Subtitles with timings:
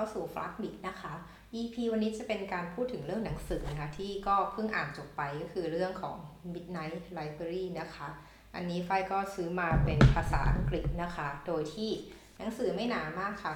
[0.00, 1.12] เข้าสู่ฟลักบิกนะคะ
[1.60, 6.16] EP วันนี้จะเป็นการพูดถึงเรื่องหนังสือนะคะ ที่ก็เพิ่งอ่านจบไปก็คือเรื่องของ
[6.54, 8.08] Midnight Library นะคะ
[8.54, 11.90] อันนี้ไฟก็ซื้อมาเป็นภาษาอังกฤษนะคะ โดยที่
[12.38, 13.52] หนังสือไม่หนามากค่ะ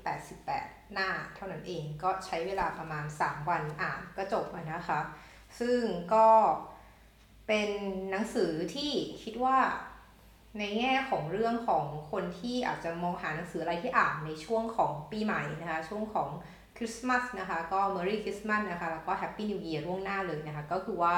[0.00, 5.00] 288 หน้าเท่านั้นเองก็ใช้เวลาประมาณ 3 วันอ่านก็จบแล้วนะคะ
[5.60, 5.80] ซึ่ง
[6.14, 6.28] ก็
[7.46, 7.70] เป็น
[8.10, 9.58] หนังสือที่คิดว่า
[10.58, 16.28] ในแง่ของเรื่องของคนที่อาจจะมองหาหนังสืออะไรที่อ่านในช่วงของปีใหม่นะคะ ช่วงของ
[16.76, 21.14] คริสต์มาสนะคะ ก็ Merry Christmas นะคะ แล้วก็ Happy New Year ล่วงหน้าเลยนะคะ ก็คือว่า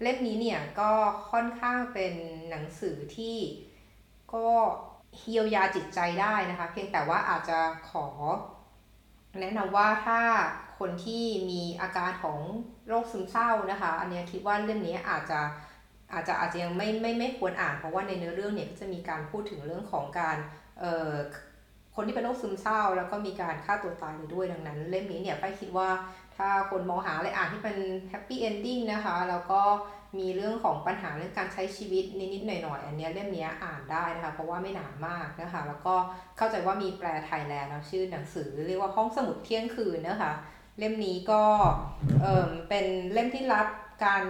[0.00, 0.92] เล่มนี้เนี่ยก็
[1.30, 2.14] ค่อนข้างเป็น
[2.50, 3.36] หนังสือที่
[4.34, 4.46] ก็
[5.18, 7.58] เฮียวยาจิตใจได้นะคะ เพียงแต่ว่าอาจจะ
[7.90, 8.06] ขอ
[9.40, 10.20] แนะนำว่าถ้า
[10.78, 12.38] คนที่มีอาการของ
[12.88, 15.40] โรคซึมเศร้านะคะ อันนี้คิดว่าเล่มนี้อาจจะ
[16.12, 20.36] อาจจะอาจจะยังไม่ไม่ไม่ควรอ่าน เพราะว่าในเนื้อเรื่องเนี่ยก็จะมีการพูดถึงเรื่องของการ
[20.80, 21.12] เอ่อ
[21.94, 25.88] คนที่เป็นโรคซึมเศร้า แล้วก็มีการฆ่าตัวตายด้วยดังนั้น เล่มนี้เนี่ยไปคิดว่า
[26.36, 27.76] ถ้าคนมองหาอะไรอ่านที่เป็น
[28.08, 29.62] happy ending นะคะ แล้วก็
[30.18, 35.94] มีเรื่องของปัญหาเรื่องการใช้ชีวิตนิดๆหน่อยๆอันนี้เล่มนี้อ่านได้นะคะ เพราะว่าไม่หนามากนะคะ แล้วก็
[36.36, 40.32] เข้าใจว่ามีแปลไทยแล้วนะชื่อหนังสือเรียกว่าห้องสมุดเที่ยงคืนนะคะ
[40.78, 41.42] เล่มนี้ก็
[42.22, 43.66] เออเป็นเล่มที่รับ
[44.04, 44.24] การ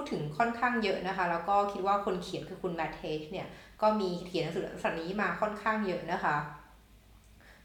[0.00, 3.46] พูดถึงค่อนข้างเยอะนะคะ แล้วก็คิดว่าคนเขียนคือคุณ Matt Haig เนี่ย
[3.82, 6.36] ก็มีเขียนหนังสือสันนี้มาค่อนข้างเยอะนะคะ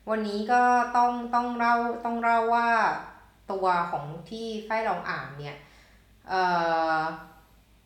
[0.09, 0.61] วันนี้ก็
[0.97, 1.75] ต้องต้องเล่า
[2.05, 2.69] ต้องเล่าว่า
[3.51, 5.57] ตัวของที่ฝ้ายลองอ่านเนี่ย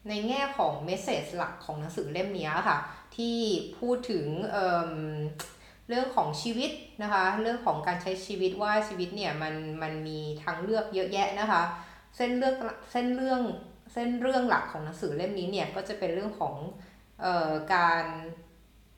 [0.07, 2.77] ในแง่ของ message หลักของหนังสือเล่มนี้ค่ะ
[3.15, 3.37] ที่
[3.79, 6.71] พูดถึงเรื่องของชีวิต
[7.03, 11.63] นะคะ เรื่องของการใช้ชีวิตว่าชีวิตเนี่ยมันมันมีทางเลือกเยอะแยะนะคะ
[12.15, 12.55] เส้นเลือก
[12.91, 13.41] เส้นเรื่อง
[13.97, 16.55] ส้นเรื่องหลักของหนังสือเล่มนี้เนี่ยก็จะเป็นเรื่องของ
[17.23, 18.05] ออการ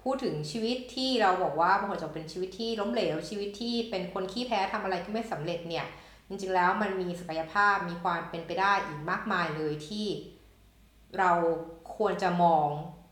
[0.03, 5.85] พูดถึงชีวิตที่เราบอกว่าบางคนจะเป็นชีวิตที่ล้มเหลวชีวิตที่เป็นคนขี้แพ้ทำอะไรก็ไม่สำเร็จเนี่ย
[6.28, 10.07] จริงๆแล้วมันมีศักยภาพมีความเป็นไปได้อีกมากมายเลยที่
[11.19, 11.31] เรา
[11.96, 12.68] ควรจะมอง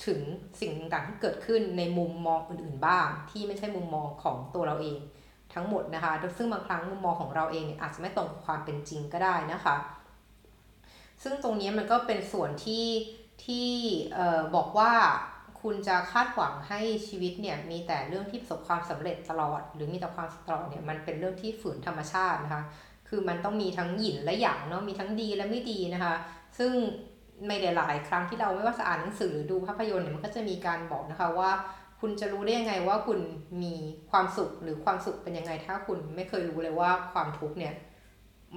[0.06, 0.20] ถึง
[0.62, 4.98] สิ่งต่างๆที่เกิดขึ้นในมุมมองอื่นๆบ้าง ที่ไม่ใช่มุมมองของตัวเราเอง
[5.54, 9.76] ทั้งหมดนะคะ ซึ่งบางครั้งมุมมองของเราเองเนี่ยอาจจะไม่ตรงกับความเป็นจริงก็ได้นะคะ
[11.24, 12.86] ซึ่งตรงนี้มันก็เป็นส่วนที่
[13.46, 13.70] ที่
[14.56, 14.94] บอกว่า
[15.62, 22.64] คุณจะคาดหวังให้ชีวิตเนี่ยมีแต่เรื่องที่ประสบความสำเร็จตลอด หรือมีแต่ความตลอดเนี่ยมันเป็นเรื่องที่ฝืนธรรมชาตินะคะ
[23.08, 26.16] คือมันต้องมีทั้งหยินและหยางเนาะมีทั้งดีและไม่ดีนะคะ
[26.58, 26.72] ซึ่ง
[27.48, 31.52] ไม่ได้หลายครั้งที่เราไม่ว่าจะอ่านหนังสือหรือดูภาพยนตร์เนี่ยมันก็จะมีการบอกนะคะว่า
[32.00, 33.20] คุณจะรู้ได้ยังไงว่าคุณ
[33.64, 33.76] มี
[34.12, 37.74] ความสุขหรือความสุขเป็นยังไง ถ้าคุณไม่เคยรู้เลยว่าความทุกข์เนี่ย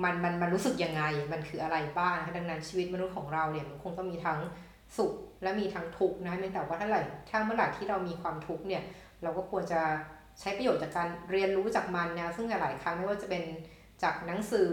[0.03, 1.03] มันมันมันรู้สึกยังไง
[1.33, 4.39] มันคืออะไรบ้างดังนั้นชีวิตมนุษย์ของเราเนี่ยมันคงต้องมีทั้ง
[4.97, 5.12] สุข
[5.43, 8.83] และมีทั้งทุกข์นะแต่ว่าถ้าไหร่ถ้าเมื่อไหร่ที่เรามีความทุกข์เนี่ย
[9.23, 9.81] เราก็ควรจะ
[10.41, 13.43] ใช้ประโยชน์จากการเรียนรู้จากมันนะซึ่งหลายครั้งไม่ว่าจะเป็น
[14.03, 14.71] จากหนังสือ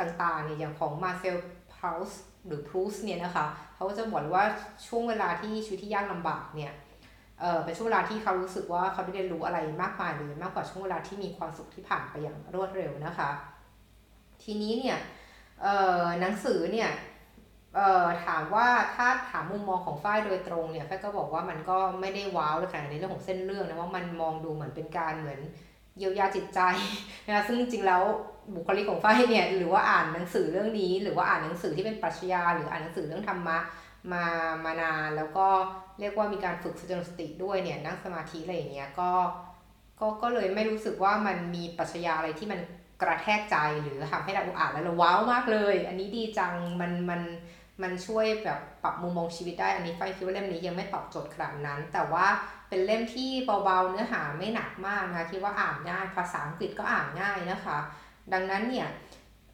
[0.00, 1.36] ต่างๆเนี่ยอย่างของมาเซล
[1.74, 4.44] พาวส์หรือพรูสเนี่ยนะคะเขาก็จะบอกว่า
[4.86, 6.72] ช่วงเวลาที่ชีวิตที่ยากลำบากเนี่ย
[7.40, 13.30] เออเป็นช่วงเวลาที่เขารู้สึกว่าเขาได้เรียนรู้อะไรมากมายเลยมากกว่าช่วงเวลาที่มีความสุขที่ผ่านไปอย่างรวดเร็วนะคะ
[14.42, 14.98] ทีนี้เนี่ย
[16.20, 16.90] หนังสือเนี่ย
[18.24, 25.40] ถามว่าถ้าถามมุมมองของฝ้ายโดยตรงเนี่ยฝ้ายก็บอกว่ามันก็ไม่ได้ว้าวเลยค่ะในเรื่องของเส้นเรื่องนะว่ามันมองดูเหมือนเป็นการเหมือน
[25.98, 26.60] เยียวยาจิตใจ
[27.26, 28.02] นะซึ่งจริงแล้ว
[28.54, 33.58] บุคลิกของฝ้ายเนี่ยหรือว่าอ่านหนังสือเรื่องนี้ หรือว่าอ่านหนังสือที่เป็นปรัชญาหรืออ่านหนังสือเรื่องธรรมะ
[34.12, 34.24] มา
[34.64, 35.46] มานานแล้วก็
[36.00, 39.10] เรียกว่ามีการฝึกสติด้วยเนี่ยนั่งสมาธิอะไรอย่างเงี้ยก็
[40.00, 42.60] ก็ก็เลยไม่รู้สึกว่ามันมีปรัชญาอะไรที่มัน
[43.02, 47.22] กระแทกใจหรือทำให้เราอ่านแล้วเราว้าวมากเลย อันนี้ดีจังมันมัน
[47.82, 52.26] มันช่วยแบบปรับมุมมองชีวิตได้ อันนี้ไฟคิดว่าเล่มนี้ยังไม่ตอบโจทย์ขนาดนั้น แต่ว่า
[52.68, 53.30] เป็นเล่มที่
[53.64, 57.78] เบาๆเนื้อหาไม่หนักมากนะคะคิดว่าอ่านง่ายภาษาอังกฤษก็อ่านง่ายนะคะ
[58.32, 58.88] ดังนั้นเนี่ย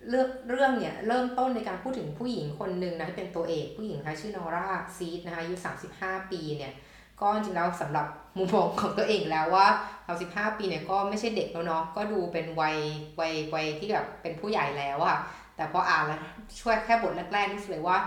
[0.08, 4.66] เรื่องเรื่องเนี่ยเริ่มต้นในการพูดถึงผู้หญิงคนหนึ่งนะที่เป็นตัวเอกผู้หญิงคะชื่อนอร่า
[4.96, 5.54] ซีดนะคะอายุ
[5.92, 6.72] 35 ปีเนี่ย
[7.20, 8.06] ก็จริงแล้วสำหรับ
[8.36, 9.66] มุมมองของตัวเองแล้วว่า
[10.04, 12.76] เราสิบห้าปีเนี่ยก็ไม่ใช่เด็กแล้วเนาะก็ดูเป็นวัย
[13.20, 15.16] วัยวัยที่แบบเป็นผู้ใหญ่แล้วอะ
[15.56, 16.18] แต่พออ่านแล้ว
[16.60, 17.98] ช่วยแค่บทแรกๆนี่เลยว่า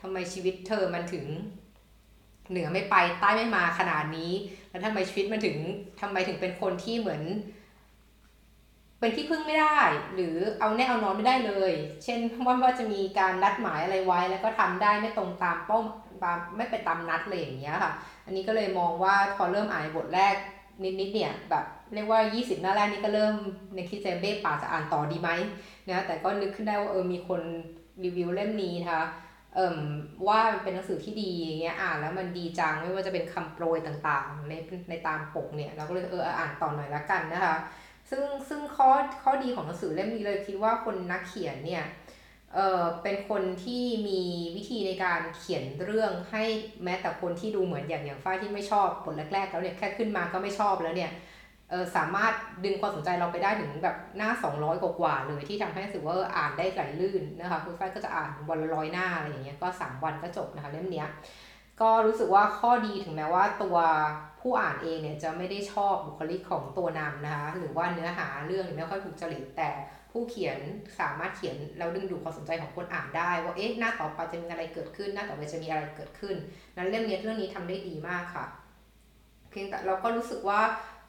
[0.00, 1.26] ทำไมชีวิตเธอมันถึง
[2.50, 4.32] เหนือไม่ไปใต้ไม่มาขนาดนี้
[4.70, 5.56] แล้วทำไมชีวิตมันถึง
[6.00, 7.22] ทำไมถึงเป็นคนที่เหมือน
[9.00, 9.78] เป็นที่พึ่งไม่ได้
[10.14, 11.72] หรือเอาแน่เอานอนไม่ได้เลย
[12.04, 15.78] เช่นว่าว่าจะมีการนัดหมายอะไรไว้ แล้วก็ทำได้ไม่ตรงตามเป้า
[16.56, 17.92] ไม่ไปตามนัดเลยอย่างเงี้ยค่ะ
[18.24, 20.34] อันนี้ก็เลยมองว่าพอเริ่มอ่านบทแรก
[21.00, 23.34] นิดๆเนี่ยแบบเรียกว่า 20 หน้าแรกนี้ก็เริ่ม
[23.74, 25.30] ในคิดเจเบ้ป่าจะอ่านต่อดีไหม
[25.88, 27.40] นะแต่ก็นึกขึ้นได้ว่าเออมีคน
[28.04, 29.04] รีวิวเล่มนี้นะคะ
[29.54, 29.78] เอ่ม
[30.28, 34.52] ว่าเป็นหนังสือที่ดีอย่างเงี้ยอ่านแล้วมันดีจังไม่ว่าจะเป็นคำโปรยต่างๆ ใน
[34.88, 37.56] ในตามปกเนี่ยเราก็เลยเอออ่านต่อหน่อยละกันนะคะ
[38.10, 38.90] ซึ่งซึ่งข้อ
[39.22, 41.82] ข้อดีของหนังสือเล่มนี้เลยคิดว่าคนนักเขียนเนี่ย
[42.54, 44.20] เออเป็นคนที่มี
[44.56, 46.44] วิธีในการเขียนเรื่องให้
[46.84, 51.10] แม้แต่คนที่ดูเหมือนอย่างอย่างฝ้ายที่ไม่ชอบบทแรกๆแล้วเนี่ยแค่ขึ้นมาก็ไม่ชอบแล้วเนี่ย
[51.70, 52.32] เออสามารถ
[52.64, 61.08] ดึงความสนใจเราไปได้ถึงแบบหน้า 200 กว่าเลยที่ทำให้รู้สึกว่าอ่านได้ไหลลื่นนะคะคุณฝ้ายก็จะอ่านวันละร้อยหน้าอะไรอย่างเงี้ยก็ 3 วันก็จบนะคะเล่มเนี้ย
[61.80, 63.76] ก็รู้สึกว่าข้อดีถึงแม้ว่าตัว
[64.40, 69.70] ผู้อ่านเองเนี่ยจะไม่ได้ชอบบุคลิกของตัวนำนะคะหรือว่าเนื้อหาเรื่องไม่ค่อยถูกจริตแต่
[70.16, 70.58] ผู้เขียน
[71.00, 76.36] สามารถเขียนแล้วดึงดูดความสนใจของคนอ่านได้ ว่าเอ๊ะหน้าต่อไปจะมีอะไรเกิดขึ้น หน้าต่อไปจะมีอะไรเกิดขึ้น
[76.76, 78.44] นั้นเรื่องนี้เรื่องนี้ทำได้ดีมากค่ะ
[79.50, 80.60] เพียงแต่เราก็รู้สึกว่า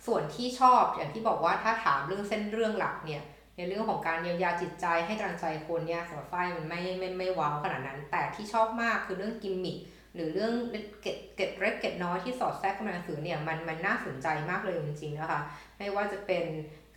[0.07, 3.23] ส่วนที่ชอบอย่างที่บอกว่าถ้าถามเรื่องเส้นเรื่องหลักเนี่ย
[3.57, 9.77] ในเรื่องของการเยียวยาจิตใจให้กำลังใจคนเนี่ยสำหรับฝ้ายมันไม่ไม่ไม่ว้าวขนาดนั้น แต่ที่ชอบมากคือเรื่องกิมมิค
[10.15, 10.53] หรือเรื่อง
[11.01, 15.41] เก็ดเก็ดเล็กเก็ดน้อยที่สอดแทรกเข้ามาในหนังสือเนี่ยมันมันน่าสนใจมากเลยจริงๆนะคะ
[15.77, 16.45] ไม่ว่าจะเป็น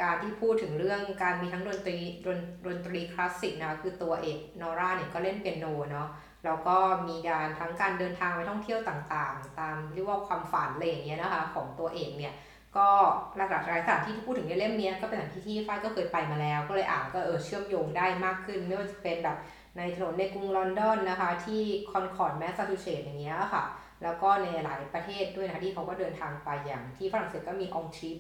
[0.03, 6.09] การที่พูดถึงเรื่องการมีทั้งดนตรีดนดนตรีคลาสสิกนะคือตัวเอกนอร่าเนี่ยก็เล่นเปียโนเนาะ
[6.45, 6.77] แล้วก็
[7.09, 12.33] มีการทั้งการเดินทางไปท่องเที่ยวต่างๆ ตามเรียกว่าความฝันอะไรอย่างเงี้ยนะคะของตัวเอกเนี่ย
[12.77, 12.89] ก็
[13.37, 19.37] หลักๆหลายสถานที่ที่พูดถึงในเล่มนี้ก็เป็นสถานที่ที่ฝ้ายก็เคยไปมาแล้ว ก็เลยอ่านก็เออเชื่อมโยงได้มากขึ้น ไม่ว่าจะเป็นแบบ
[19.77, 23.65] ในถนนในกรุงลอนดอนนะคะที่คอนคอร์ดแมสซาชูเซตส์อย่างเงี้ยค่ะ
[24.03, 28.17] แล้วก็ในหลายประเทศด้วยนะคะที่เขาก็เดินทางไปอย่างที่ฝรั่งเศสก็มี Antibes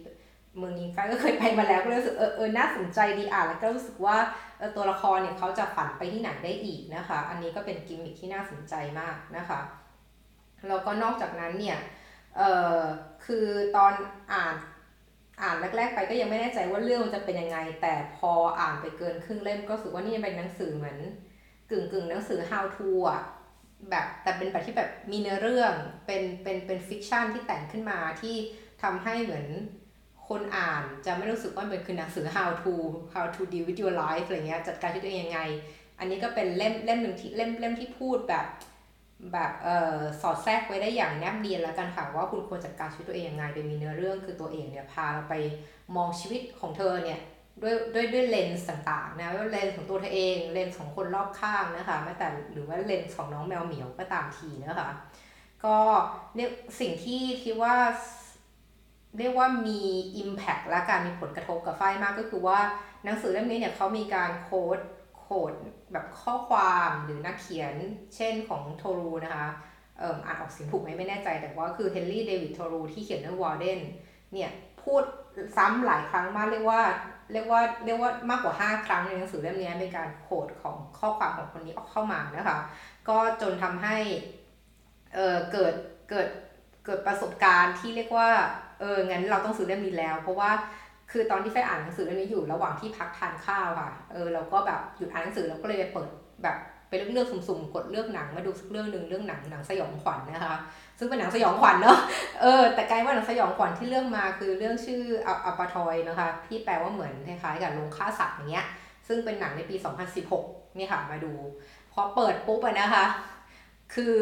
[0.56, 4.16] เมืองนี้ฝ้ายก็เคยไปมาแล้วก็รู้สึกเออเออน่าสนใจดีอ่านแล้วก็รู้สึกว่า
[4.76, 9.60] ตัวละครเนี่ยเขาจะฝันไปที่ไหนได้อีกนะคะ อันนี้ก็เป็นกิมมิคที่น่าสนใจมากนะคะ
[10.68, 11.78] แล้วก็นอกจากนั้นเนี่ย
[12.36, 12.42] เอ
[12.76, 12.78] อ
[13.26, 13.46] คือ
[13.76, 13.92] ตอน
[14.32, 14.54] อ่าน
[15.42, 20.98] อ่านแรกๆไปก็ยังไม่แน่ใจว่าเรื่องมันจะเป็นยังไง แต่พออ่านไปเกินครึ่งเล่มก็รู้สึกว่านี่เป็นหนังสือเหมือน
[21.70, 23.22] กึ่งกึ่งหนังสือ how to อะ
[23.90, 25.72] แบบแต่เป็นแบบที่แบบมีเนื้อเรื่อง
[26.06, 28.36] เป็นเป็นเป็น fiction ที่แต่งขึ้นมาที่
[28.82, 29.46] ทำให้เหมือน
[30.28, 32.74] คนอ่านจะไม่รู้สึกว่าเป็นคือหนังสือ how to
[33.14, 35.42] how to deal with your life อะไรเงี้ยจัดการชีวิตตัวเองยังไง
[35.98, 38.46] อันนี้ก็เป็นเล่มเล่มหนึ่งที่เล่มเล่มที่พูดแบบ
[39.32, 45.34] แบบเอ่อสอดแทรกไว้ได้อย่างแนบเนียนแล้วกันค่ะว่าคุณควรจัดการชีวิตตัวเองยังไงโดยมีเนื้อเรื่องคือตัวเองเนี่ยพาเราไป
[45.96, 47.20] มองชีวิตของเธอเนี่ย
[47.62, 54.90] ด้วยด้วยด้วยเลนส์ต่างๆนะว่าเลนส์ของตัวเธอเองเลนส์ของคนรอบข้างนะคะแม้แต่หรือว่าเลนส์ของน้องแมวเหมียวก็ตามทีนะคะ
[55.64, 55.76] ก็
[56.34, 56.50] เนี่ย
[56.80, 57.74] สิ่งที่คิดว่า
[59.18, 59.80] เรียกว่ามี
[60.22, 62.58] Impact และการมีผลกระทบกับฝ้ายมากก็คือว่า
[63.04, 64.78] หนังสือเล่มนี้เนี่ยเขามีการ quote
[65.18, 65.52] quote
[65.92, 67.74] แบบข้อความหรือนักเขียน
[68.16, 69.48] เช่นของ Thoreau นะคะ
[69.98, 73.80] เอ่ออ่านออกเสียงถูกไหมไม่แน่ใจ แต่ว่าคือ Henry David Thoreau ที่เขียนเรื่อง Walden
[74.32, 74.50] เนี่ย
[74.82, 75.02] พูด
[75.56, 76.82] ซ้ำหลายครั้งมากเรียกว่า
[77.32, 82.58] เรียกว่าเรียกว่ามากกว่า 5 ครั้งในหนังสือเล่มนี้เป็นการ quote ของข้อความของคนนี้ออกเข้ามานะคะ
[83.08, 83.96] ก็จนทำให้
[85.14, 85.74] เออเกิด
[86.10, 86.28] เกิด
[86.84, 88.30] เกิดประสบการณ์ที่เรียกว่า
[88.80, 90.50] เอองั้นเราต้องซื้อเล่มนี้แล้ว เพราะว่า
[91.10, 96.08] คือตอนที่ไฟอ่านหนังสือเล่มนี้อยู่ระหว่างที่พักทานข้าวค่ะเออเราก็แบบหยุดอ่านหนังสือเราก็เลยไปเปิด
[96.42, 96.56] แบบ
[96.88, 100.56] ไปเลือกเลือกสุ่มๆกดเลือกหนังมาดูสักเรื่องหนึ่งเรื่องหนังหนังสยองขวัญนนะคะ
[100.98, 101.98] ซึ่งเป็นหนังสยองขวัญเนาะ
[102.42, 108.66] เออแต่กลายว่าหนังสยองขวัญที่เรื่องมาคือเรื่องชื่ออัปาทอยนะคะที่แปลว่าเหมือนคล้ายๆกับโรงฆ่าสัตว์อย่างเงี้ย
[109.08, 109.76] ซึ่งเป็นหนังในปี
[110.26, 111.32] 2016นี่ค่ะมาดู
[111.92, 113.04] พอเปิดปุ๊บนะคะ
[113.94, 114.14] คือ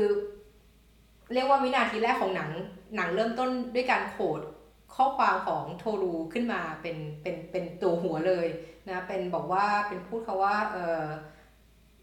[1.34, 2.50] เรียกว่าวินาทีแรกของหนัง
[2.96, 4.40] หนังเริ่มต้นด้วยการโขด
[4.94, 8.46] ข้อความของโทรูขึ้นมาเป็นเป็นเป็นตัวหัวเลย
[8.88, 11.02] นะเป็นบอกว่าเป็นพูดเขาว่าเออ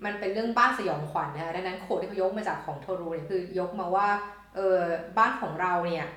[0.06, 4.08] มันเป็นเรื่องบ้านสยองขวัญนะคะดังนั้นโคดที่เขายกมาจากของโทรูเนี่ยคือยกมาว่า
[4.56, 4.80] เออ
[5.18, 6.08] บ้านของเราเนี่ย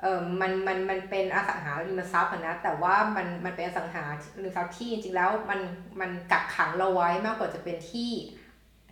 [0.00, 4.04] เออมันมันมันเป็นอสังหาริมทรัพย์นะแต่ว่ามันมันเป็นอสังหา
[4.36, 5.60] ริมทรัพย์ที่จริงๆแล้วมัน
[6.00, 8.12] มันกักขังเราไว้มากกว่าจะเป็นที่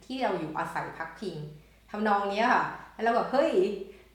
[0.05, 1.37] ที่เราอยู่อาศัยพักพิง
[1.91, 2.65] ทำนองนี้ค่ะ
[3.03, 3.53] เราแบบเฮ้ย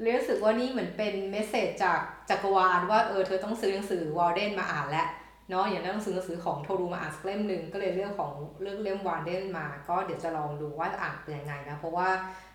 [0.03, 1.99] รู้สึกว่านี่เหมือนเป็นเมสเซจจาก
[2.29, 5.07] จักรวาลว่าเออเธอต้องซื้อหนังสือวอลเดนมาอ่านแล้ว
[5.49, 12.09] เนาะอย่างนั้นต้องซื้อหนังสือของโทรูมาอ่านสักเล่มหนึ่งก็เลยเรื่องของเรื่องเล่มวอลเดนมา ก็เดี๋ยวจะลองดูว่าอ่านเป็นยังไงนะเพราะว่า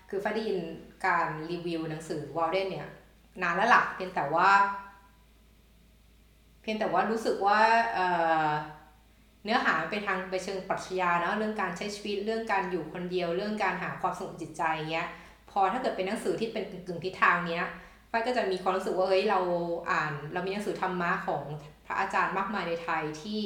[0.09, 0.59] คือฟ้าได้ยิน
[1.05, 2.87] การรีวิวหนังสือวอลเดนเนี่ย
[3.41, 4.49] นานแล้วหลักเพียงแต่ว่า
[6.61, 7.59] เพียงแต่ว่ารู้สึกว่า
[7.93, 15.07] เเนื้อหาไปทางไปเชิงปรัชญาเนาะเรื่องการใช้ชีวิตเรื่องการอยู่คนเดียว เรื่องการหาความสงบจิตใจเงี้ย
[15.51, 17.65] พอถ้าเกิดเป็นหนังสือที่เป็นกึ่งทิศทางเนี้ย
[18.11, 19.39] ฝ้ายก็จะมีความรู้สึกว่าเฮ้ยเรา
[19.91, 21.43] อ่านเรามีหนังสือธรรมะของ
[21.85, 23.41] พระอาจารย์มากมายในไทยที่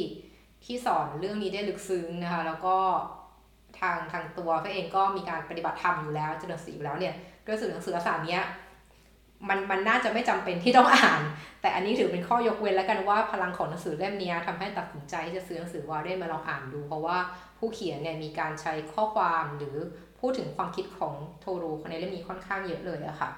[0.66, 2.78] ที่สอนเรื่องนี้ได้ลึกซึ้งนะคะ แล้วก็
[3.80, 7.14] ทางทางตัวเขาเองก็มีการปฏิบัติธรรมอยู่แล้วจนถึงสีอยู่แล้วเนี่ย
[7.46, 8.40] ก็สื่อหนังสือลักษณะนี้
[9.50, 11.22] มันมันน่าจะไม่จำเป็นที่ต้องอ่าน
[11.62, 17.18] แต่อันนี้ถือเป็นข้อยกเว้นแล้วกันว่าพลังของหนังสือเล่มนี้ทำให้ตัดสินใจจะซื้อหนังสือ Walden มาลองอ่านดู เพราะว่า
[17.58, 19.76] ผู้เขียนเนี่ยมีการใช้ข้อความหรือ
[20.25, 23.29] พูดถึงความคิดของ Thoreau ในเล่มนี้ค่อนข้างเยอะเลยอะค่ะ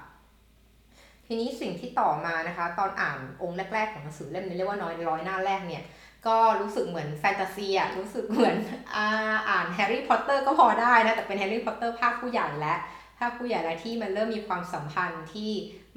[1.26, 5.84] ทีนี้สิ่งที่ต่อมานะคะ ตอนอ่านองค์แรก ๆ ของหนังสือเล่มนี้เรียกว่าน้อยร้อยหน้าแรกเนี่ย
[6.26, 8.56] ก็รู้สึกเหมือนแฟนตาซีอะรู้สึกเหมือน
[8.94, 12.74] อ่าอ่านแฮร์รี่พอตเตอร์ก็พอได้นะ แต่เป็นแฮร์รี่พอตเตอร์ภาคผู้ใหญ่และ
[13.18, 15.50] ภาคผู้ใหญ่และที่มันเริ่มมีความสัมพันธ์ที่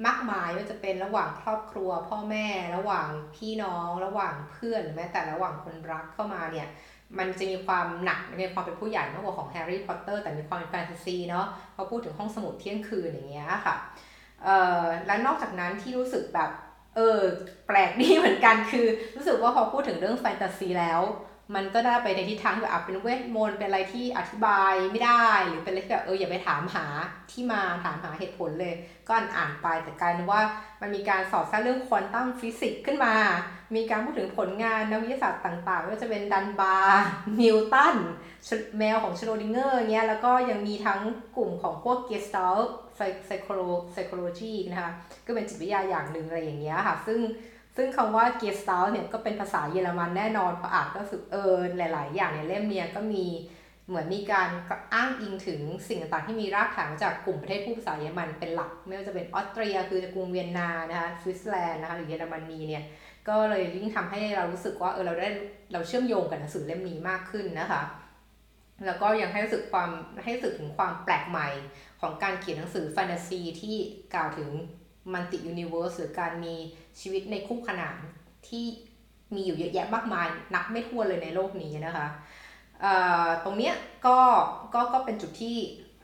[0.06, 2.46] มากมายว่าจะเป็นระหว่างครอบครัว พ่อแม่
[2.76, 6.68] ระหว่างพี่น้อง ระหว่างเพื่อนหรือแม้แต่ระหว่างคนรักเข้ามาเนี่ย
[7.18, 13.76] มันจะมีความหนักในความเป็นผู้ใหญ่มากกว่าของแฮร์รี่พอตเตอร์แต่มีความเป็นแฟนตาซีเนาะพอพูดถึงห้องสมุดเที่ยงคืนอย่างเงี้ยค่ะ
[14.42, 16.50] เอ่อและนอกจากนั้นที่รู้สึกแบบ
[16.96, 17.20] เออ
[17.66, 21.00] แปลกดีเหมือนกันคือ รู้สึกว่าพอพูดถึงเรื่องแฟนตาซีแล้ว
[21.54, 26.86] มันก็ได้ไปในทิศทางแบบเป็นเวทมนต์เป็นอะไรที่อธิบายไม่ได้หรือเป็นอะไรที่แบบเอออย่าไปถามหา
[27.30, 28.74] ที่มาถามหาเหตุผลเลย
[29.06, 30.40] ก็อ่านอ่านไปแต่กลายเป็นว่า
[30.80, 33.14] มันมีการสอดแทรกเรื่องควอนตัมฟิสิกส์ขึ้นมา
[33.74, 37.02] มีการพูดถึงผลงานนักวิทยาศาสตร์ต่างๆไม่ว่าจะเป็นดันบาร์
[37.40, 37.96] นิวตัน
[38.78, 41.00] แมวของชโรดิงเกอร์เงี้ยแล้วก็ยังมีทั้ง
[41.36, 42.58] กลุ่มของพวก Gestalt
[43.26, 44.90] psycholo psychology นะคะ
[45.26, 47.18] ก็เป็นจิตวิทยาอย่างหนึ่งอะไรอย่างเงี้ยค่ะซึ่ง
[47.76, 53.24] ซึ่งคำว่า g e s t a l เนี่ยก็เป็นภาษาเยอรมันแน่นอนพออ่านก็สึกเออหลาย ๆ อย่างในเล่มเนี้ยก็มี
[53.88, 54.48] เหมือนมีการ
[54.94, 62.84] อ้างอิงถึงสิ่งต่างๆที่มีรากฐานจากกลุ่มประเทศพูดภาษาเยอรมันเป็นหลัก ไม่ว่าจะเป็นออสเตรียคือจะกรุงเวียนนานะคะสวิตเซอร์แลนด์นะคะหรือเยอรมนีเนี่ย
[63.28, 65.28] ก็เลยยิ่งทำให้เรารู้สึกว่าเออเราได้
[65.72, 67.82] เราเชื่อมโยงกับหนังสือเล่มนี้มากขึ้นนะคะ
[68.86, 69.90] แล้วก็ยังให้รู้สึกความ
[70.22, 71.48] ให้รู้สึกถึงความแปลกใหม่
[72.00, 73.76] ของการเขียนหนังสือแฟนตาซีที่
[74.14, 74.50] กล่าวถึง
[75.12, 76.54] multi-universe หรือการมี
[77.00, 77.96] ชีวิตในคู่ขนาน
[78.48, 78.64] ที่
[79.34, 82.06] มีอยู่เยอะแยะมากมาย นับไม่ถ้วนเลยในโลกนี้นะคะ
[83.44, 83.74] ตรงเนี้ย
[84.06, 84.18] ก็
[84.74, 85.56] ก็ก็เป็นจุดที่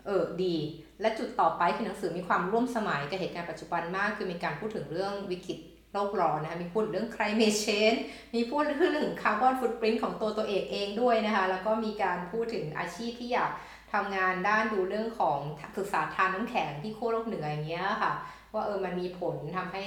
[0.06, 0.56] เออดี
[1.00, 5.58] และจุดต่อไปคือหนังสือมีความร่วมสมัยกับเหตุการณ์ปัจจุบันมาก คือมีการพูดถึงเรื่องวิกฤต
[5.92, 8.00] โลกร้อนนะคะมีพูดเรื่อง climate change
[8.34, 13.50] มีพูดเรื่องคาร์บอนฟุตปรินต์ของตัวตัวเองเองด้วยนะคะ แล้วก็มีการพูดถึงอาชีพที่อยาก
[13.92, 15.38] ทำงานด้านดูเรื่องของ
[15.78, 18.12] ศึกษาทานน้ำแข็งที่โคโลกเหนืออย่างเงี้ยค่ะ
[18.54, 19.84] ว่าเออมันมีผลทำให้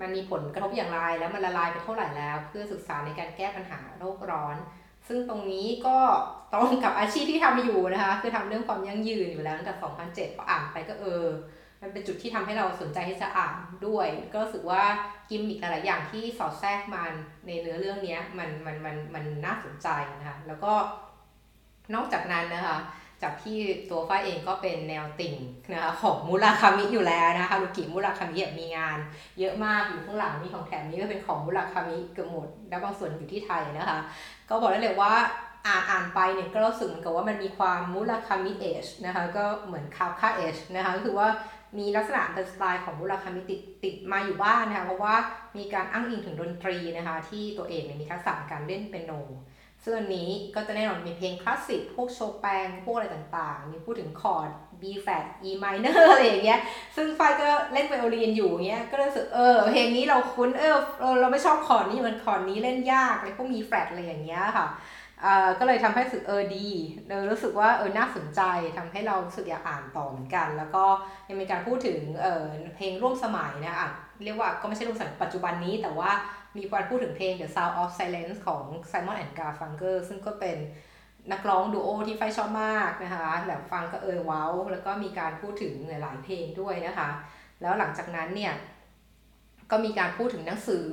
[0.00, 4.56] มันมีผลกระทบอย่างไร แล้วมันละลายไปเท่าไหร่แล้ว เพื่อศึกษาในการแก้ปัญหาโลกร้อน
[5.08, 5.98] ซึ่งตรงนี้ก็
[6.52, 11.24] ตรงกับอาชีพที่ทำอยู่นะคะคือทำเรื่องความยั่งยืนอยู่แล้วตั้งแต่ 2007พออ่านไปก็เออ
[11.82, 14.82] มันเป็นจุดที่ทำให้เราสนใจที่จะอ่านด้วย ก็รู้สึกว่า
[15.30, 17.12] กิมมิคหลายอย่างที่สอดแทรกมัน
[17.46, 19.88] ในเนื้อเรื่องนี้มันมันมันมันน่าสนใจ
[20.20, 20.72] นะคะแล้วก็
[21.94, 22.76] นอกจากนั้นนะคะ
[23.22, 23.56] จากที่
[23.90, 25.34] ตัวฝ้ายเองก็เป็นแนวติ่ง
[25.72, 28.98] นะคะของมูราคามิอยู่แล้วนะคะฮารุกิมูราคามิมีงาน
[29.38, 33.98] เยอะมากอยู่ข้างหลังมีของแถมนี้ก็เป็นของมูราคามิเกือบหมดและบางส่วนอยู่ที่ไทยนะคะ
[34.48, 35.12] ก็บอกได้เลยว่า
[35.66, 41.28] อ่านอ่านไปเนี่ยก็รู้สึกเหมือนกับว่ามันมีความมูราคามิเอชนะคะก็เหมือนคาคาเอชนะคะก็คือว่า
[41.78, 45.14] มีลักษณะเป็นสไตล์ของมูราคามิติดติดมาอยู่บ้านนะคะเพราะว่า
[45.56, 49.12] มีการอ้างอิงถึงดนตรีนะคะที่ตัวเองมีทักษะการเล่นเปียโน
[49.84, 56.60] ซึ่งอันนี้ก็จะแน่นอนมีเพลงคลาสสิกพวกโชแปงพวกอะไรต่างๆ มีพูดถึงคอร์ด B flat E minor อะไรอย่างเงี้ย
[56.96, 60.76] ซึ่งฝ้ายก็เล่นไวโอลินอยู่เงี้ย ก็รู้สึกเออเพลงนี้เราคุ้นเออ
[61.20, 64.68] เราไม่ชอบคอร์ดนี้มันคอร์ดนี้เล่นยากเลยพวกมีแฟลตอะไรอย่างเงี้ยค่ะ
[65.58, 66.68] ก็เลยทำให้รู้สึกเออดี
[67.08, 68.40] เออรู้สึกว่าเออน่าสนใจ
[68.76, 70.84] ทำให้เราสึกอยากอ่านต่อเหมือนกัน แล้วก็
[71.28, 72.44] ยังมีการพูดถึงเออ
[72.76, 73.90] เพลงร่วมสมัยนะอะ
[74.24, 76.10] เรียกว่าก็ไม่ใช่ร่วมสมัยปัจจุบันนี้แต่ว่า
[76.56, 80.56] มีการพูดถึงเพลง The Sound of Silence ของ Simon and Garfunkel ซึ่งก็เป็น
[81.32, 87.08] นักร้องดูโอที่ไฟชอบมากนะคะแบบฟังก็เออว้าวแล้วก็มีการพูดถึงหลายๆเพลงด้วยนะคะ
[87.62, 88.52] แล้วหลังจากนั้นเนี่ย
[89.70, 90.84] ก็มีการพูดถึงหนังสือ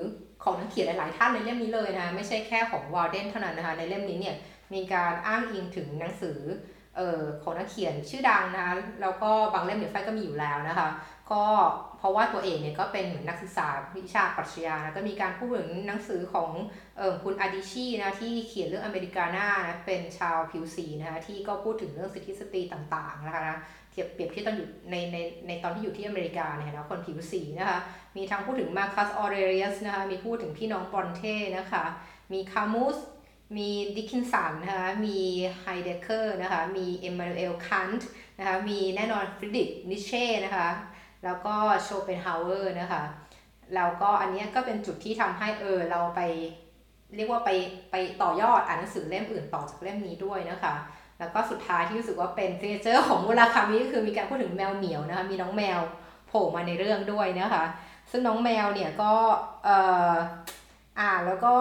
[0.44, 4.36] ของนักเขียนหลาย ๆ ท่านในเล่มนี้เลยนะไม่ใช่แค่ของวอลเดนเท่านั้นนะคะในเล่มนี้เนี่ย
[4.74, 6.40] มีการอ้างอิงถึงหนังสือ
[6.96, 10.88] เอ่อของนักเขียนชื่อดังนะคะแล้วก็บางเล่มเนี่ยไฟก็มีอยู่แล้วนะคะ
[11.32, 11.44] ก็
[11.98, 13.68] เพราะว่าตัวเองเนี่ยก็เป็นเหมือนนักศึกษา
[13.98, 16.52] วิชาปรัชญานะก็มีการพูดถึงหนังสือของ
[16.98, 23.60] เออคุณอาดิชีนะที่เขียนเรื่อง Americanah นะเป็นชาวผิวสีนะคะที่ก็พูดถึงเรื่องสิทธิสตรีต่างๆนะคะนะ
[23.92, 25.18] เทียบเปรียบที่ตอนอยู่ในใน
[25.48, 27.80] ในตอนที่อยู่ที่อเมริกาเนี่ยนะคนผิวสีนะคะ
[28.18, 31.84] มีทั้งพูดถึงมาร์คัสออเรเลียสนะคะมีพูดถึงพี่น้องบรอนเต้นะคะ
[32.34, 32.98] มีคามูส
[33.58, 35.20] มีดิคินสันนะคะ มี
[35.60, 38.08] ไฮเดเกอร์นะคะ มีเอมมานูเอลคันต์
[38.40, 40.68] นะคะ มีแน่นอนฟริดริกนิเช่นะคะ
[41.24, 43.04] แล้วก็โชเปนฮาวเออร์นะคะ
[43.76, 46.22] แล้วก็อันนี้ก็เป็นจุดที่ทำให้เออเราไป
[47.16, 47.50] เรียกว่าไป
[47.92, 50.76] ไปต่อยอดอ่านหนังสือเล่มอื่นต่อจากเล่มนี้ด้วยนะคะ
[51.20, 55.80] แล้วก็สุดท้ายที่รู้สึกว่าเป็น feature ของมุราคามิก็คือมีการพูดถึงแมวเหมียวนะคะมีน้องแมว
[56.28, 57.64] โผล่มาในเรื่องด้วยนะคะ
[58.12, 59.12] ซึ่งน้องแมวเนี่ยก็
[59.66, 59.78] เอ่
[60.12, 60.14] อ
[61.00, 61.56] อ่านแล้วก็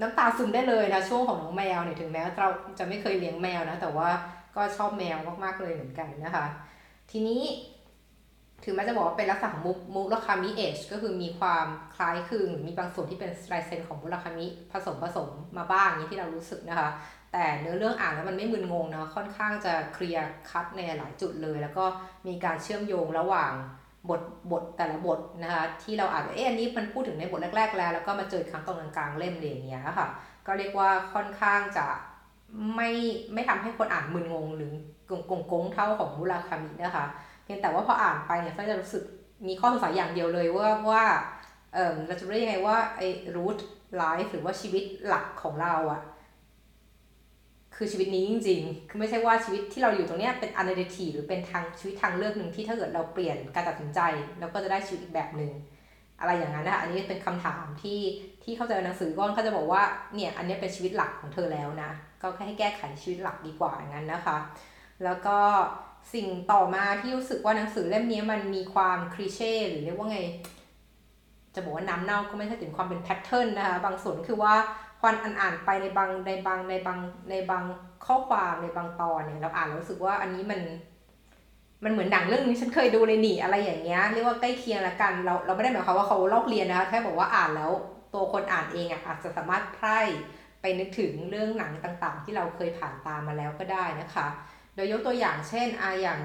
[0.00, 2.48] น้ำตาซึมได้เลยนะช่วงของน้องแมวเนี่ยถึงแม้เรา
[2.78, 4.08] จะไม่เคยเลี้ยงแมวนะแต่ว่า
[4.56, 6.46] ก็ชอบแมวมากๆเลยเหมือนกันนะคะ
[7.10, 7.42] ทีนี้
[8.64, 16.90] ถึงแม้จะบอกว่าเป็นลักษณะของมุกมุราคามิเอชก็คือมีความคล้ายคลึงมีบางส่วนที่เป็นลายเซ็นของมุราคามิผสมผสมมาบ้างนี้ที่เรารู้สึกนะคะ
[17.32, 21.84] แต่เนื้อเรื่องอ่านแล้วมันไม่มึนงงนะค่อนข้างจะเคลียร์คัดในหลายจุดเลย แล้วก็
[22.26, 23.52] มีการเชื่อมโยงระหว่าง
[24.10, 30.08] บทบทแต่ละบทนะคะที่เราอ่านเอ๊ะอันนี้มันพูดถึงในบทแรก ๆ แล้ว แล้วก็มาเจอครั้งตรงกลางเล่มเลยอย่างเงี้ยค่ะ
[30.46, 31.86] ก็เรียกว่าค่อนข้างจะ
[32.76, 32.90] ไม่
[33.34, 34.72] ไม่ทำให้คนอ่านมึนงงหรือ
[35.30, 37.06] งงๆเท่าของมุราคามินะคะ
[37.50, 39.04] เพียงแต่ว่าพออ่านไปเนี่ยก็จะรู้สึก
[39.48, 41.04] มีข้อสงสัยอย่างเดียวเลยว่าว่า
[41.74, 43.58] เออเราจะรู้ได้ยังไงว่าไอ้ root
[43.96, 46.00] life หรือว่าชีวิตหลักของเราอะ
[47.76, 54.00] คือชีวิตนี้จริงๆ คือไม่ใช่ว่าชีวิตที่เราอยู่ตรงนี้เป็นอันเดทีหรือเป็นทางชีวิตทางเลือกหนึ่งที่ถ้าเกิดเราเปลี่ยนการตัดสินใจ
[54.40, 55.52] เราก็จะได้ชีวิตอีกแบบหนึ่ง
[56.20, 58.00] อะไรอย่างนั้นนะอันนี้เป็นคำถามที่
[58.44, 59.82] ที่เข้าใจในหนังสือก้อนเขาจะบอกว่า
[60.14, 61.90] เนี่ยอันนี้เป็นชีวิตหลักของเธอแล้วนะ
[62.22, 64.36] ก็แค่ให้แก้ไขชีวิตหลักดีกว่าอย่างนั้นนะคะ
[65.04, 65.38] แล้วก็
[66.14, 70.18] สิ่งต่อมาที่รู้สึกว่าหนังสือเล่มนี้มันมีความคลีเช่หรือเรียกว่าไง
[71.54, 74.54] จะบอกว่าน้ำเน่าก็ไม่ใช่ถึงความเป็นแพทเทิร์นนะคะบางส่วนคือว่า
[75.00, 76.98] ควันอ่านไปในบางในบางในบาง
[77.30, 77.62] ในบาง
[78.06, 80.60] ข้อความในบางตอนเนี่ยเราอ่านแล้วรู้สึกว่าอันนี้มัน
[81.84, 87.70] มันเหมือนหนังเรื่องนี้ฉันเคยดูเลยหนีอะไรอย่างเงี้ยเรียกว่าใกล้เคียงละกันเราเราไม่ได้หมายความว่าเขาลอกเรียนนะคะแค่บอกว่าอ่านแล้ว
[88.14, 90.00] ตัวคนอ่านเองอะอาจจะสามารถไพร่
[90.60, 94.26] ไปนึกถึงเรื่องหนังต่างๆ ที่เราเคยผ่านตามมาแล้วก็ได้นะคะ
[94.74, 96.20] โดยยกตัวอย่างเช่นอาอย่าง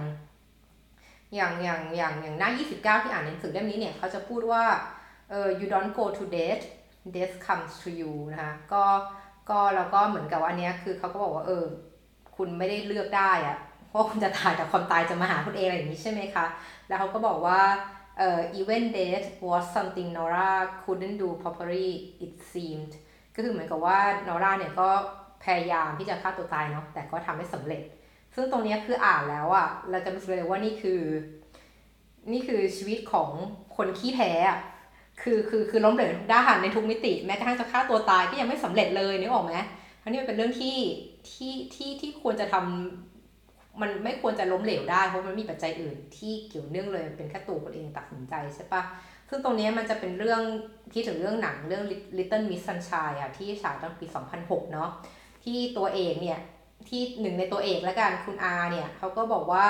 [1.36, 4.64] อย่างอย่างอย่างอย่างหน้า 29 ที่อ่านหนังสือเล่มนี้เนี่ยเขาจะพูดว่า
[5.30, 6.64] เออ you don't go to death
[7.16, 8.84] death comes to you นะคะก็
[9.50, 11.64] ก็แล้วก็เหมือนกับว่าอันเนี้ยคือเขาก็บอกว่าเออ
[12.36, 16.46] คุณไม่ได้เลือกได้อะเพราะคุณจะตายแต่ความตายจะมาหาคุณเองอะไรอย่างนี้ใช่ไหมคะ
[16.88, 17.60] แล้วเขาก็บอกว่า
[18.18, 20.50] เอ่อ even death was something Nora
[20.82, 21.90] couldn't do properly
[22.26, 22.92] it seemed
[23.36, 23.98] ก็คือเหมือนกับว่า
[24.28, 24.90] นอร่าเนี่ยก็
[25.44, 27.82] พยายามที่จะฆ่าตัวตายเนาะแต่ก็ทำไม่สำเร็จ
[28.36, 31.02] ซึ่งตรงนี้คืออ่านแล้วอะเราจะรู้สึกเลยว่านี่คือ
[32.32, 33.30] นี่คือชีวิตของ
[33.78, 34.60] คนขี้แพ้อะ
[35.22, 39.56] คือคือคือล้มเหลวด้านในทุกมิติ แม้กระทั่งจะฆ่าตัวตายก็ยังไม่สำเร็จเลยนึกออกไหม
[40.04, 40.78] อันนี้มันเป็นเรื่องที่
[41.30, 48.82] ที่ที่ที่ควรจะทำมันไม่ควรจะล้มเหลวได้เพราะมันมีปัจจัยอื่นที่เกี่ยวเนื่องเลยเป็นแค่ตัวคนเองตัดสินใจใช่ปะ
[49.30, 50.42] ซึ่งตรงนี้มันจะเป็นเรื่อง
[50.94, 51.84] ที่ถึงเรื่องหนังเรื่อง
[52.18, 54.06] Little Miss Sunshine อะที่ฉายตอนปี
[54.40, 54.90] 2006 เนาะ
[55.44, 56.40] ที่ตัวเอกเนี่ย
[56.90, 59.66] ที่หนึ่งในตัวเอกแล้วกันคุณอาเนี่ยเขาก็บอกว่า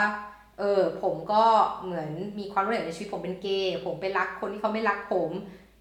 [0.60, 1.44] เออผมก็
[1.84, 5.32] เหมือนมีความรู้สึกในชีวิตผมเป็นเกย์ผมไปรักคนที่เขาไม่รักผม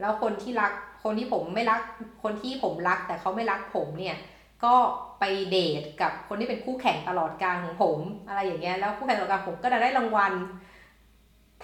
[0.00, 1.80] แล้วคนที่รักคนที่ผมไม่รัก
[2.22, 4.16] คนที่ผมรักแต่เขาไม่รักผมเนี่ย
[4.64, 4.74] ก็
[5.20, 10.32] ไปเดทกับคนที่เป็นคู่แข่งตลอดการของผมอะไรอย่างเงี้ยแล้วคู่แข่งตลอดการผมก็ได้รางวัล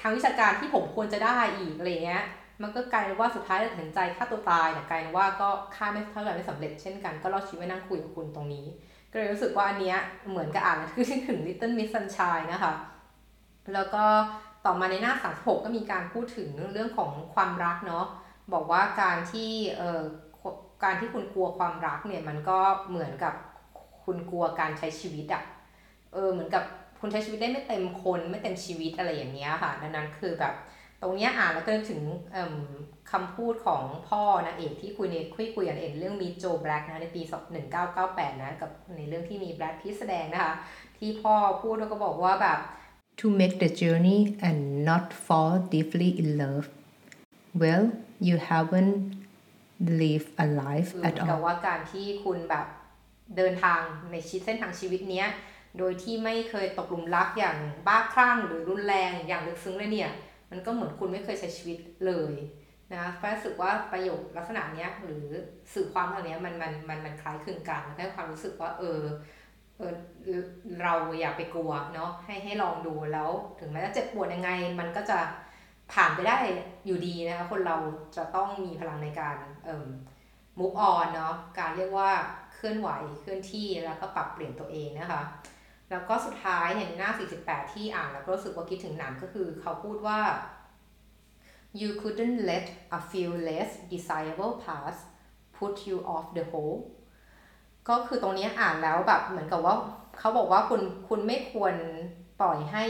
[0.00, 2.22] ทางวิชาการที่ผมควรจะได้อีกอะไรเงี้ย
[2.62, 8.66] มันก็กลายเป็นว่าสุดท้ายตัดสินใจฆ่าตัวตายแต่กลายเป็นว่าก็ฆ่าไม่เท่าไหร่ไม่สำเร็จเช่นกันก็รอดชีวิตนั่งคุยกับคุณตรงนี้
[9.10, 9.96] ก็เลยรู้สึกว่าอันเนี้ย
[10.28, 12.72] เหมือนกับอ่านคือถึง Little Miss Sunshine นะคะ
[13.72, 14.04] แล้วก็
[14.64, 18.04] ต่อมาในหน้า 36 ก็มีการพูดถึงเรื่องของความรักเนาะ
[18.52, 20.02] บอกว่าการที่เอ่อ
[20.84, 23.34] การที่คุณกลัวความรักเนี่ยมันก็เหมือนกับ
[24.04, 25.42] คุณกลัวการใช้ชีวิตอะ่ะ
[26.12, 26.62] เออเหมือนกับ
[27.00, 30.54] คุณใช้ชีวิตได้ไม่เต็มคนไม่เต็มชีวิตอะไรอย่างเงี้ยค่ะดังนั้นคือแบบ
[31.02, 32.02] ตรงเนี้ยอ่านแล้วก็ถึง
[33.10, 37.22] คำพูดของพ่อนะเอกที่คุยในคุยคุยกันเองเรื่องมีโจแบล็กนะในปี
[37.82, 40.54] 1998 นะกับในเรื่องที่มีแบล็กพีแสดงนะคะ
[40.98, 42.58] ที่พ่อพูดแล้วก็บอกว่าแบบ
[43.20, 46.66] to make the journey and not fall deeply in love
[47.62, 47.84] well
[48.26, 48.94] you haven't
[50.02, 52.66] lived a life คือ at กับ all ว่าการที่คุณแบบ
[53.36, 53.80] เดินทาง
[54.12, 55.28] ในชีวิตเส้นทางชีวิตเนี้ย
[55.78, 60.12] โดยที่ไม่เคยตกหลุมรักอย่างบ้าคลั่งหรือรุนแรงอย่างลึกซึ้งเลยเนี่ย
[60.50, 62.34] มันก็เหมือนคุณไม่เคยใช้ชีวิตเลย
[62.94, 65.26] นะแค่รู้สึกว่าประโยคลักษณะเนี้ยหรือ
[65.74, 69.00] สื่อความเหล่านี้มันมันมันมันคล้ายคลึงกันแค่ความรู้สึกว่าเออ
[69.76, 69.82] เอ
[70.38, 70.42] อ
[70.82, 75.18] เราอย่าไปกลัวเนาะให้ให้ลองดูแล้ว ถึงแม้จะเจ็บปวดยังไง มันก็จะ
[75.92, 76.36] ผ่านไปได้
[76.86, 77.76] อยู่ดีนะคะคนเรา
[78.16, 79.86] จะต้องมีพลังในการเอ่อ
[80.58, 82.10] move on เนาะการเรียกว่า
[82.54, 85.22] เคลื่อนไหวเคลื่อนที่แล้วก็ปรับเปลี่ยนตัวเองนะคะ
[85.90, 87.10] แล้วก็สุดท้ายเนี่ยหน้า
[87.42, 90.20] 48 ที่อ่านแล้วก็รู้สึกว่าคิดถึงหนังก็คือเขาพูดว่า
[91.80, 92.66] you couldn't let
[92.98, 95.00] a few less desirable parts
[95.56, 96.78] put you off the whole
[97.88, 99.76] ก็คือตรงนี้อ่านแล้วแบบเหมือนกับว่า
[100.18, 101.74] เขาบอกว่าคุณคุณไม่ควร
[102.40, 102.84] ปล่อยให้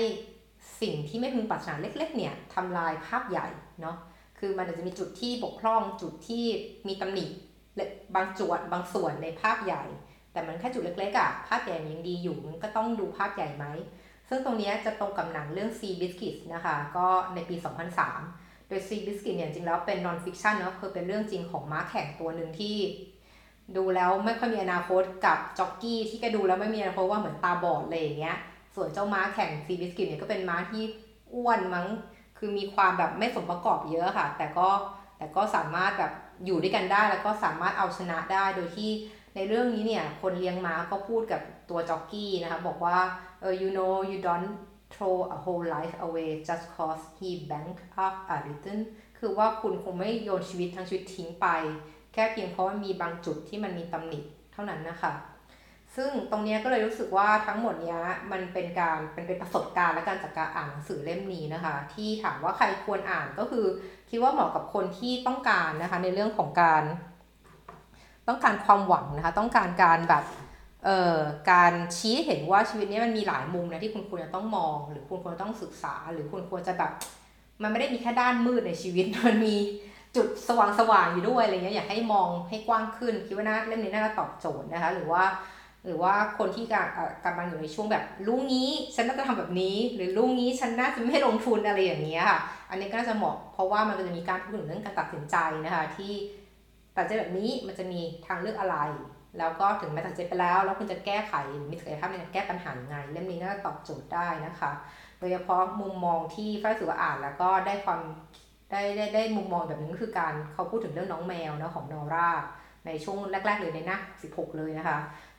[0.80, 3.48] สิ่งที่ไม่พึงปรารถนาเล็ก ๆ เนี่ยทำลายภาพใหญ่
[3.80, 3.96] เนาะ
[4.38, 6.44] คือมันอาจจะมีจุดที่บกพร่องจุดที่
[6.88, 7.26] มีตำหนิ
[8.14, 9.84] บางจุดบางส่วนในภาพใหญ่
[10.32, 13.64] แต่มันแค่จุดเล็กๆอะ่ะ ภาพใหญ่ยังดีอยู่ มันก็ต้องดูภาพใหญ่ไหม
[14.28, 17.56] ซึ่งตรงนี้จะตรงกับหนังเรื่อง Seabiscuit นะคะ ก็ในปี
[18.12, 22.76] 2003 โดย Seabiscuit เนี่ยจริงแล้วเป็น non fiction เนาะคือเป็นเรื่องจริงของม้าแข่งตัวหนึ่งที่
[23.76, 28.36] ดูแล้วไม่ค่อยมีอนาคตกับจ็อกกี้ที่แกดูแล้วไม่มีอนาคตว่าเหมือนตาบอดเลยอย่างเงี้ย
[28.74, 30.82] ส่วนเจ้าม้าแข่ง Seabiscuit เนี่ยก็เป็นม้าที่
[31.34, 31.86] อ้วนมั้ง
[32.38, 34.68] คือมีความแบบไม่สมประกอบเยอะค่ะ แต่ก็
[35.18, 36.12] แต่ก็สามารถแบบ
[36.44, 38.90] อยู่ด้วยกันได้แล้วก็สามารถเอาชนะได้โดยที่
[39.34, 41.40] ในเรื่องนี้เนี่ยคนเลี้ยงม้าก็พูดกับ
[41.70, 42.98] ตัวจ็อกกี้นะคะ บอกว่า
[43.40, 44.50] เออ you know you don't
[44.92, 48.82] throw a whole life away just cause he bank up a little
[49.18, 51.46] คือว่าคุณคงไม่โยนชีวิตทั้งชีวิตทิ้งไป
[52.12, 54.20] แค่เพียงเพราะว่ามีบางจุดที่มันมีตำหนิ
[54.52, 55.12] เท่านั้นนะคะ
[55.96, 57.98] ซึ่งตรงนี้ก็เลยรู้สึกว่าทั้งหมดนี้
[58.32, 63.64] มันเป็นการเป็นเป็นประสบการณ์และการจากการอ่านหนังสือเล่มนี้นะคะ ที่ถามว่าใครควรอ่านก็คือ
[64.10, 66.82] คิดว่าเหมาะกับคนที่ต้องการนะคะในเรื่องของการ
[68.30, 70.24] ต้องการความหวังนะคะ ต้องการการแบบ
[70.84, 71.16] เอ่อ
[71.50, 76.92] การชี้เห็นว่าชีวิตนี้มันมีหลายมุมนะที่คุณควรจะต้องมอง หรือคุณควรต้องศึกษา หรือคุณควรจะแบบ
[77.62, 79.56] มันไม่ได้มีแค่ด้านมืดในชีวิตมันมี
[80.16, 85.24] จุดสว่างสว่างอยู่ด้วยอะไรเงี้ยอยากให้มองให้กว้างขึ้นคิดว่าน่าเล่มนี้น่าจะตอบโจทย์นะคะ หรือว่า
[85.84, 92.40] หรือว่าคนที่กำเอ่อกำลังอยู่ในช่วงแบบรู้งี้ฉันน่าจะทำแบบนี้ หรือรู้งี้ฉันน่าจะไม่ลงทุนอะไรอย่างเงี้ยค่ะ
[92.70, 96.12] อันนี้ก็น่าจะเหมาะเพราะว่ามันจะมีการพูดถึงเรื่องการตัดสินใจนะคะที่
[96.96, 98.76] ตัดสินใจแบบนี้มันจะมีทางเลือกอะไร
[99.38, 104.70] แล้วก็ถึงแม้ตัดใจไปแล้ว แล้วคุณจะแก้ไขหรือมีศักยภาพในการแก้ปัญหายังไงเล่มนี้น่าจะตอบโจทย์ได้นะคะ
[105.18, 108.00] โดยเฉพาะมุมมองที่ฝ้ายสึกว่าอ่านแล้วก็ได้ความ
[108.70, 112.28] ได้ได้ได้มุมมองแบบนึงก็คือการเขาพูดถึงเรื่องน้องแมวนะของนอร่า
[112.86, 113.98] ในช่วงแรก ๆ เลยในหน้า
[114.28, 114.98] 16 เลยนะคะ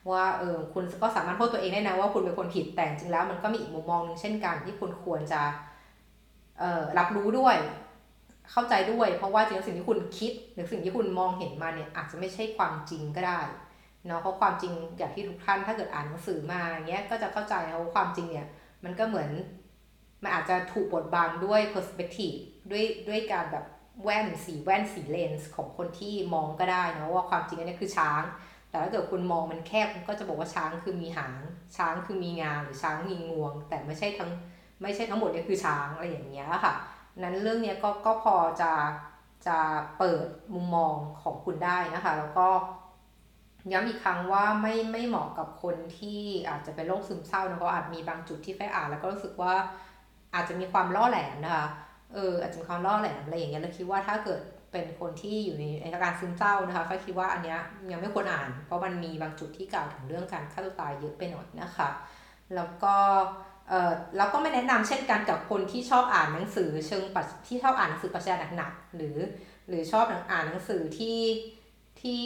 [0.09, 5.41] ว่าเออคุณก็สามารถโทษตัวเองได้นะว่าคุณเป็นคนผิดแต่จริงแล้ว มันก็มีอีกมุมมองหนึงเช่นกันที่คุณควรจะ
[6.59, 7.55] เอ่อรับรู้ด้วย
[8.51, 13.39] เข้าใจด้วย เพราะว่าจริงสิ่งที่คุณคิด หรือสิ่งที่คุณมองเห็นมาเนี่ยอาจจะไม่ใช่ความจริงก็ได้
[14.07, 18.47] เนาะเพราะความจริงอย่างที่ทุกท่านถ้าเกิดอ่านหนังสือมาอย่างเงี้ยก็จะเข้าใจนะว่าความจริงเนี่ย
[18.83, 19.29] มันก็เหมือน
[20.23, 22.37] มันอาจจะถูกบดบังด้วย perspective
[22.71, 23.65] ด้วยด้วยการแบบ
[24.03, 28.23] แว่นสีแว่นสีเลนส์ของคนที่มองก็ได้นะว่าความจริงอันนี้คือช้าง
[28.69, 31.33] แต่ถ้าเกิดคุณมองมันแคบก็จะบอกว่าช้างคือมีหาง
[31.77, 34.29] ช้างคือมีงาหรือช้างมีงวง แต่ไม่ใช่ทั้ง
[34.81, 36.73] ไม่ใช่ทั้งหมดเนี่ยคือช้างอะไรอย่างเงี้ยค่ะ
[37.23, 38.71] นั้นเรื่องนี้ก็ก็พอจะ
[39.47, 39.57] จะ
[39.97, 42.47] เปิดมุมมองของคุณได้นะคะ แล้วก็
[43.71, 49.53] ย้ำอีกครั้งว่าไม่ไม่เหมาะกับคนที่อาจจะเป็นโรคซึมเศร้านะก็อาจมีบางจุดที่ไฟอ่านแล้วก็รู้สึกว่า
[50.33, 51.65] อาจจะมีความล่อแหลมนะคะ
[52.13, 57.59] เอออาจจะมีความล่อแหลมอะไรอย่างเงี้ยแล้วคิดว่าถ้าเกิดเป็นคนที่อยู่ในอาการซึมเศร้านะคะก็คิดว่าอันเนี้ย
[57.91, 61.89] ยังไม่ควรอ่าน เพราะมันมีบางจุดที่กล่าวถึงเรื่องการฆ่าตัวตายเยอะไปหน่อยนะคะ
[62.55, 62.95] แล้วก็
[64.17, 69.17] แล้วก็ไม่แนะนำเช่นกันกับคนที่ชอบอ่านหนังสือ เชิงปัที่ชอบอ่านหนังสือปรัชญาหนักๆหรือ
[69.67, 71.19] หรือชอบอ่านหนังสือที่
[72.01, 72.23] ที่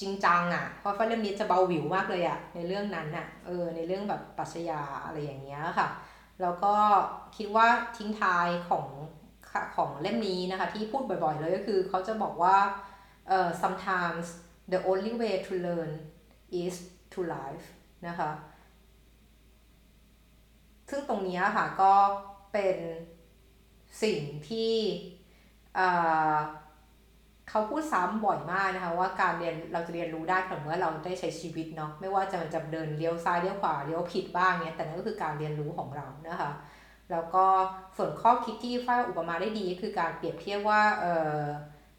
[0.00, 5.88] จริงจังอะเพราะว่าเล่มนี้จะเบาหวิวมากเลยอะในเรื่องนั้นอะเออในเรื่องแบบปรัชญาอะไรอย่างเงี้ยค่ะ
[6.42, 6.74] แล้วก็
[7.36, 8.86] คิดว่าทิ้งท้ายของ
[9.76, 12.56] ของเล่มนี้นะคะที่พูดบ่อยๆเลยก็คือเขาจะบอกว่า
[13.28, 14.26] เอ่อ sometimes
[14.72, 15.90] the only way to learn
[16.62, 16.74] is
[17.12, 17.64] to live
[18.08, 18.30] นะคะ
[20.90, 21.92] ซึ่งตรงนี้ค่ะก็
[22.52, 22.76] เป็น
[24.02, 24.74] สิ่งที่
[27.48, 36.50] เขาพูดซ้ำบ่อยมากนะคะว่าการเรียนเราจะเรียนรู้ได้ต่อเมื่อเราได้ใช้ชีวิตเนาะไม่ว่าจะมันจะเดินเลี้ยวซ้ายเลี้ยวขวาเลี้ยวผิดบ้างเนี้ยแต่นั่นก็คือการเรียนรู้ของเรานะคะ
[37.10, 37.46] แล้วก็
[37.96, 41.04] ส่วนข้อคิดที่ฝ้ายอุปมาได้ดีก็คือการเปรียบเทียบว่าเอ
[41.36, 41.38] อ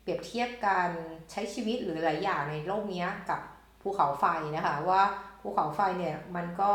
[0.01, 0.89] เปรียบเทียบการ
[1.31, 3.41] ใช้ชีวิตหรือหลายอย่างในโลกนี้กับ
[3.81, 4.25] ภูเขาไฟ
[4.55, 5.01] นะคะว่า
[5.41, 6.73] ภูเขาไฟเนี่ยมันก็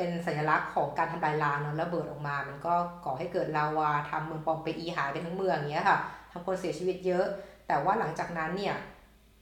[0.00, 5.98] เป็นสัญลักษณ์ของการทำลายล้างเนาะระเบิดออกมา มันก็ก่อให้เกิดลาวาทำเมืองปอมเปอีหายไปทั้งเมืองอย่างเงี้ยค่ะ
[6.32, 7.26] ทำคนเสียชีวิตเยอะ
[7.68, 8.74] แต่ว่าหลังจากนั้นเนี่ย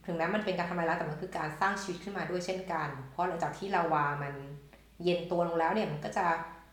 [0.06, 4.32] ถึงแม้มันเป็นการทำลายล้างแต่มันคือการสร้างชีวิตขึ้นมาด้วยเช่นกัน เพราะหลังจากที่ลาวามัน
[5.02, 6.26] เย็นตัวลงแล้วเนี่ยมันก็จะ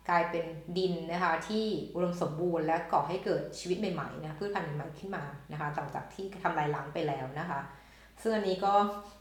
[0.10, 0.46] กลายเป็น
[0.78, 7.62] ดินนะคะที่อุดมสมบูรณ์และก่อให้เกิดชีวิตใหม่ๆนะพืชพันธุ์ใหม่ขึ้นมานะคะหลังจากที่ทำลายล้างไปแล้วนะคะ
[8.22, 8.74] ซึ่งอันนี้ก็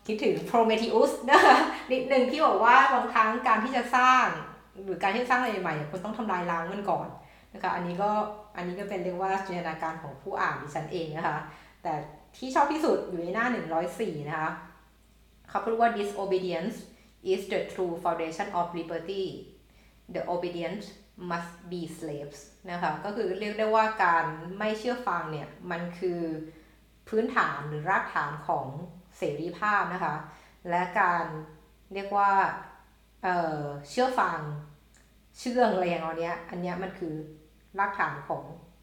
[0.07, 1.57] คิดถึง Prometheus นะคะ
[1.93, 4.25] นิดหนึ่งที่บอกว่าบางครั้งการที่จะสร้าง
[4.83, 7.09] หรือการที่สร้างอะไรใหม่คุณต้องทำลายล้างมันก่อน
[7.55, 8.11] นะคะอันนี้ก็
[8.57, 11.39] อันนี้ก็เป็นเรียกว่าจินตนาการของผู้อ่านดิฉันเองนะคะ
[11.83, 11.93] แต่
[12.37, 13.47] ที่ชอบที่สุดอยู่ในหน้า
[13.87, 14.51] 104 นะคะ
[15.49, 16.77] เขาพูดว่า disobedience
[17.33, 19.25] is the true foundation of liberty
[20.15, 20.83] the obedient
[21.31, 24.25] must be slaves นะคะก็คือเรียกได้ว่าการ
[24.59, 26.21] ไม่เชื่อฟังเนี่ย มันคือ
[27.09, 28.67] พื้นฐานหรือรากฐานของ
[29.19, 30.15] เสรีภาพนะคะ
[30.71, 31.25] และการ
[31.95, 32.31] เรียกว่า
[33.25, 34.39] เเชื่อฟัง
[35.39, 37.15] เชื่องอะไรอย่างเนี้ย อันเนี้ยมันคือ
[37.79, 38.43] รากฐานของ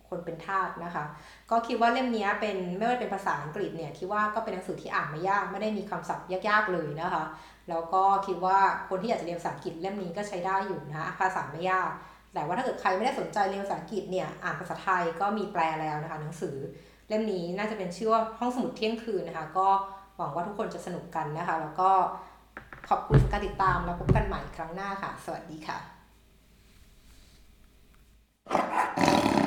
[0.09, 1.05] คนเป็นทาสนะคะ
[1.51, 7.23] ก็คิดว่าเล่มนี้เป็นไม่ว่าเป็นภาษาอังกฤษเนี่ยคิดว่าก็เป็นหนังสือที่อ่านไม่ยากไม่ได้มีคำศัพท์ยากๆเลยนะคะ
[7.69, 8.57] แล้วก็คิดว่า
[8.89, 11.91] คนที่อยากจะเรียนภาษาอังกฤษเล่มนี้ก็ใช้ได้อยู่นะคะภาษาไม่ยาก
[12.33, 16.55] แต่ว่าถ้าเกิดใครไม่ได้สนใจเรียนภาษาอังกฤษเนี่ยอ่านภาษาไทยก็มีแปลแล้วนะคะหนังสือ
[17.07, 19.67] เล่มนี้น่าจะเป็นชื่อว่าห้องสมุดเที่ยงคืนนะคะ ก็
[20.17, 21.91] หวังว่าทุกคนจะสนุกกันนะคะ แล้วก็
[22.93, 29.40] ขอบคุณการติดตามแล้วพบกันใหม่ครั้งหน้าค่ะ สวัสดีค่ะ